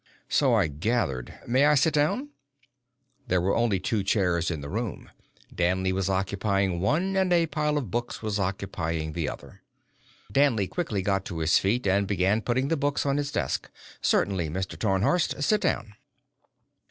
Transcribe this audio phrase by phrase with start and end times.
[0.29, 1.35] "So I gathered.
[1.45, 2.29] May I sit down?"
[3.27, 5.11] There were only two chairs in the room.
[5.53, 9.61] Danley was occupying one, and a pile of books was occupying the other.
[10.31, 13.69] Danley quickly got to his feet and began putting the books on his desk.
[14.01, 14.75] "Certainly, Mr.
[14.75, 15.39] Tarnhorst.
[15.43, 15.93] Sit down."